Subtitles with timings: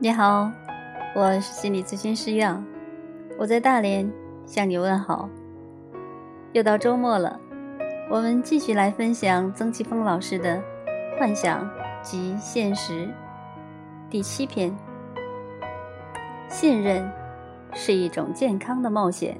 [0.00, 0.48] 你好，
[1.12, 2.64] 我是心理咨询师杨，
[3.36, 4.08] 我在大连
[4.46, 5.28] 向你问好。
[6.52, 7.40] 又到周末了，
[8.08, 10.56] 我们继续来分享曾奇峰老师的
[11.18, 11.68] 《幻想
[12.00, 13.06] 及现实》
[14.08, 14.72] 第七篇：
[16.48, 17.10] 信任
[17.72, 19.36] 是一种健康的冒险。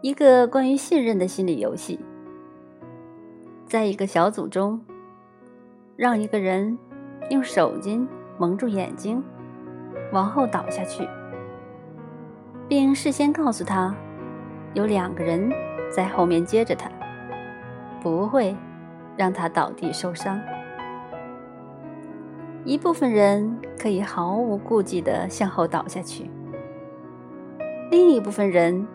[0.00, 1.98] 一个关于信任的心理游戏，
[3.66, 4.80] 在一个小组中，
[5.96, 6.78] 让一个人。
[7.30, 8.06] 用手巾
[8.38, 9.22] 蒙住眼睛，
[10.12, 11.08] 往后倒下去，
[12.68, 13.94] 并事先告诉他，
[14.74, 15.48] 有两个人
[15.88, 16.90] 在后面接着他，
[18.02, 18.56] 不会
[19.16, 20.40] 让他倒地受伤。
[22.64, 26.28] 一部分人可以毫无顾忌地向后倒下去，
[27.92, 28.86] 另一部分人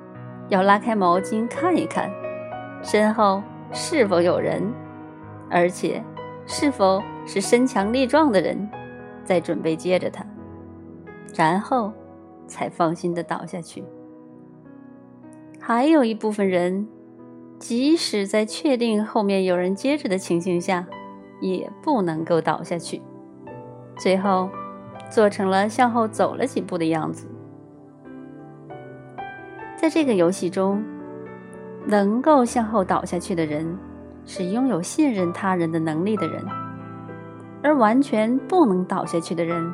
[0.50, 2.12] 要拉开毛巾看一看，
[2.84, 4.62] 身后是否有人，
[5.50, 6.04] 而且
[6.46, 7.02] 是否。
[7.28, 8.70] 是身强力壮的人，
[9.24, 10.24] 在准备接着他，
[11.36, 11.92] 然后
[12.46, 13.84] 才放心的倒下去。
[15.60, 16.88] 还有一部分人，
[17.58, 20.86] 即使在确定后面有人接着的情形下，
[21.42, 23.02] 也不能够倒下去，
[23.98, 24.48] 最后
[25.09, 27.26] 做成了向后走了几步的样子。
[29.76, 30.84] 在这个游戏中，
[31.88, 33.76] 能够向后倒下去的人，
[34.26, 36.44] 是拥有信任他人的能力的人。
[37.64, 39.73] 而完全不能倒下去的人，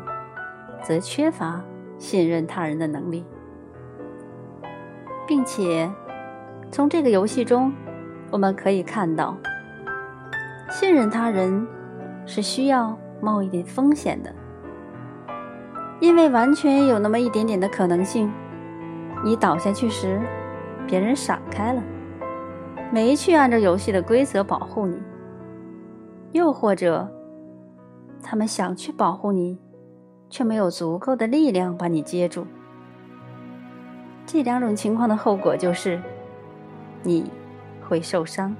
[0.81, 1.61] 则缺乏
[1.97, 3.25] 信任他人的能力，
[5.27, 5.91] 并且
[6.71, 7.73] 从这个游戏中，
[8.29, 9.35] 我们可以看到，
[10.69, 11.67] 信任他人
[12.25, 14.33] 是需要冒一点风险的，
[15.99, 18.31] 因为完全有那么一点点的可能性，
[19.21, 20.21] 你倒下去时，
[20.87, 21.83] 别人闪开了，
[22.91, 25.01] 没去按照游戏的规则保护你，
[26.33, 27.09] 又或者。
[28.23, 29.57] 他们想去保护你，
[30.29, 32.45] 却没有足够的力量把你接住。
[34.27, 35.99] 这两种情况的后果就是，
[37.01, 37.31] 你
[37.81, 38.55] 会受伤。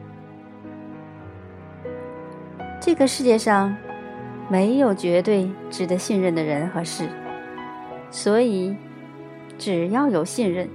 [2.80, 3.78] 这个世界上
[4.50, 7.08] 没有绝对值得信任的人和事，
[8.10, 8.76] 所以
[9.60, 10.68] 只要有信任，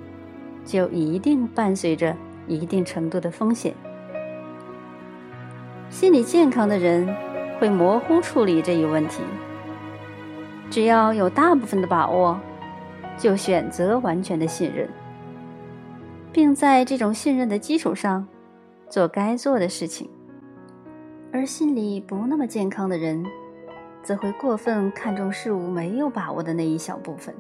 [0.65, 2.17] 就一定伴随着
[2.47, 3.75] 一定程度的风险。
[5.91, 7.09] 心理健康的人。
[7.59, 9.23] 会模糊处理这一问题。
[10.71, 12.39] 只要有大部分的把握，
[13.17, 14.87] 就选择完全的信任，
[16.31, 18.29] 并在这种信任的基础上
[18.91, 20.07] 做该做的事情。
[21.33, 23.25] 而心理不那么健康的人，
[24.03, 27.35] 则会过分看重事物没有把握的那一小部分，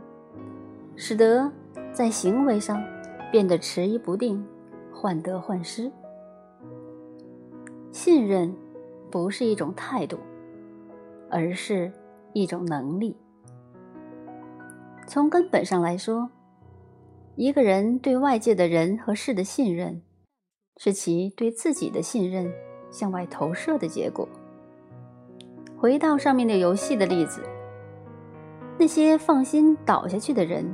[0.96, 1.52] 使得
[1.92, 2.82] 在行为上
[3.30, 4.42] 变得迟疑不定、
[5.00, 5.92] 患得患失。
[7.92, 8.54] 信任。
[9.08, 10.18] 不是一种态度，
[11.30, 11.90] 而是
[12.34, 13.16] 一种能力。
[15.06, 16.28] 从根本上来说，
[17.36, 20.02] 一个人对外界的人和事的信任，
[20.76, 22.52] 是其对自己的信任
[22.90, 24.28] 向外投射的结果。
[25.78, 27.40] 回到上面的游戏的例子，
[28.76, 30.66] 那些放心倒下去的人，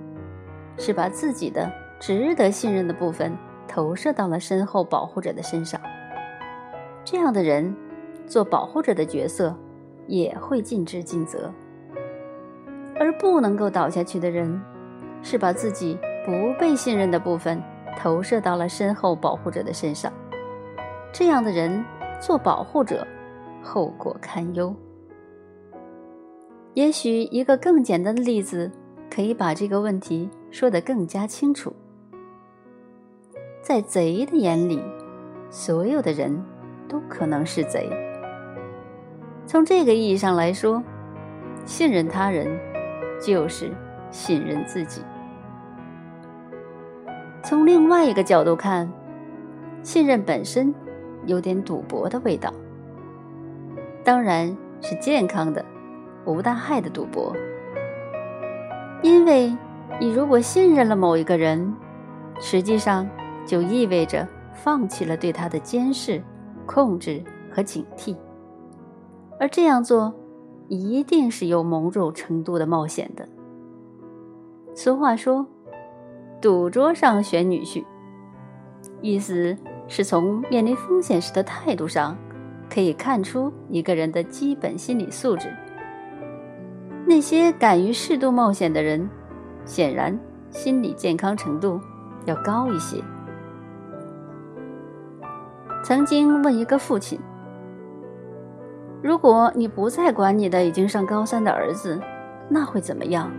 [0.78, 3.36] 是把自己的值得信任的部分
[3.72, 5.80] 投射到了身后保护者的身上。
[7.04, 7.74] 这样的人。
[8.24, 9.54] 做保护者的角色，
[10.06, 11.50] 也会尽职尽责；
[12.98, 14.58] 而不能够倒下去的人，
[15.22, 17.60] 是把自己不被信任的部分
[17.98, 20.10] 投射到了身后保护者的身上。
[21.12, 21.84] 这样的人
[22.20, 23.06] 做保护者，
[23.60, 24.74] 后果堪忧。
[26.72, 28.70] 也许一个更简单的例子，
[29.10, 31.74] 可以把这个问题说得更加清楚。
[33.62, 34.82] 在贼的眼里，
[35.48, 36.44] 所有的人
[36.88, 37.88] 都可能是贼。
[39.46, 40.82] 从这个意义上来说，
[41.64, 42.58] 信任他人
[43.25, 43.70] 就是
[44.10, 45.00] 信任自己。
[47.44, 48.92] 从另外一个角度看，
[49.84, 50.75] 信任本身
[51.26, 52.52] 有点赌博的味道，
[54.02, 55.64] 当然是健康的、
[56.25, 57.32] 无大害的赌博。
[59.02, 59.56] 因为
[60.00, 61.72] 你如果信任了某一个人，
[62.40, 63.08] 实际上
[63.46, 66.22] 就意味着放弃了对他的监视、
[66.66, 68.16] 控制和警惕。
[69.40, 70.14] 而这样做，
[70.68, 73.28] 一定是有某种程度的冒险的。
[74.74, 75.46] 俗话说
[76.40, 77.84] ：“赌桌上选女婿”，
[79.02, 79.56] 意思
[79.88, 82.16] 是从面临风险时的态度上，
[82.70, 85.52] 可以看出一个人的基本心理素质。
[87.04, 89.10] 那些敢于适度冒险的人，
[89.64, 90.18] 显然
[90.50, 91.80] 心理健康程度
[92.24, 93.02] 要高一些。
[95.82, 97.20] 曾经问一个父亲。
[99.02, 102.00] 如果你不再管你的已经上高三的儿子，
[102.49, 103.31] 那会怎么样？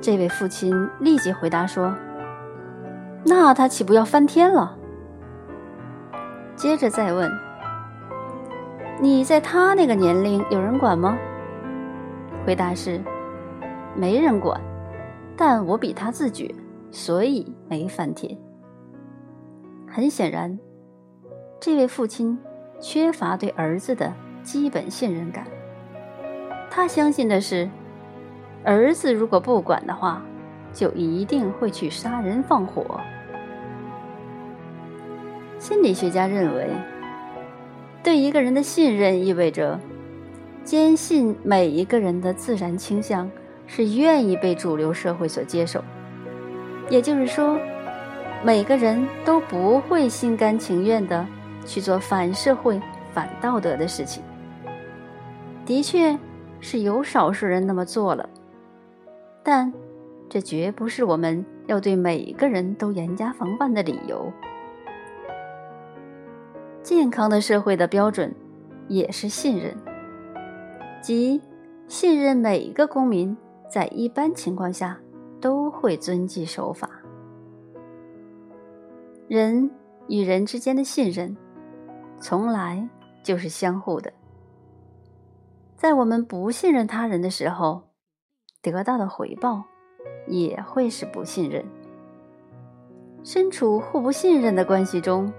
[0.00, 1.94] 这位父亲立即回答说
[3.24, 4.76] ：“那他岂不要翻天了？”
[6.56, 7.30] 接着再问
[9.00, 11.16] ：“你在他那个年龄有人管吗？”
[12.44, 13.00] 回答是
[13.96, 14.60] ：“没人管，
[15.36, 16.52] 但我比他自觉，
[16.90, 18.36] 所以没翻天。”
[19.94, 20.58] 很显然，
[21.60, 22.36] 这位父亲
[22.80, 24.12] 缺乏对儿子的
[24.42, 25.46] 基本信任感。
[26.68, 27.70] 他相信的是。
[28.64, 30.24] 儿子如果不管的话，
[30.72, 32.98] 就一定会去杀人放火。
[35.58, 36.70] 心理学家认为，
[38.02, 39.78] 对一个人的信任意味着
[40.64, 43.30] 坚信每一个人的自然倾向
[43.66, 45.84] 是愿意被主流社会所接受。
[46.88, 47.58] 也就是说，
[48.44, 51.26] 每个人都不会心甘情愿的
[51.64, 52.78] 去做反社会、
[53.10, 54.22] 反道德的事情。
[55.64, 56.14] 的确，
[56.60, 58.28] 是有少数人那么做了。
[59.42, 59.72] 但，
[60.28, 64.30] 这绝不是我们要对每个人都严加防范的理由。
[66.82, 68.30] 健康的社会的标准，
[68.88, 69.74] 也是信任，
[71.00, 71.40] 即
[71.88, 73.34] 信任每一个公民
[73.70, 74.98] 在一般情况下
[75.40, 76.90] 都会遵纪守法。
[79.26, 79.70] 人
[80.08, 81.34] 与人之间的信任，
[82.20, 82.86] 从来
[83.22, 84.12] 就是相互的。
[85.76, 87.82] 在我们不信任他人的时候，
[88.60, 89.64] 得到的回报
[90.26, 91.64] 也会是不信任。
[93.22, 95.32] 身处互不信任的关系中，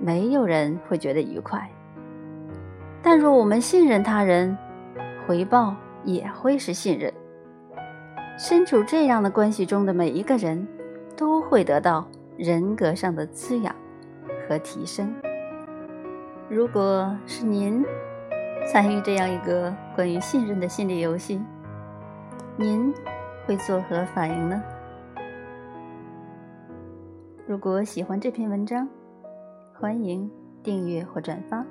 [0.00, 1.70] 没有人会觉得愉快。
[3.00, 4.56] 但若我们信任他人，
[5.26, 7.12] 回报也会是信任。
[8.36, 10.66] 身处这样的关系中的每一个人，
[11.16, 12.08] 都会得到
[12.42, 13.72] 人格上的滋养
[14.48, 15.14] 和提升。
[16.48, 17.84] 如果是您
[18.66, 21.40] 参与这样一个关于信任的心理游戏，
[22.56, 22.92] 您
[23.46, 24.60] 会作何反应呢？
[27.46, 28.88] 如果喜欢这篇文章，
[29.78, 30.28] 欢迎
[30.64, 31.64] 订阅或转发，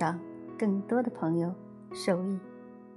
[0.00, 0.18] 让
[0.58, 1.54] 更多的朋友
[1.92, 2.38] 受益。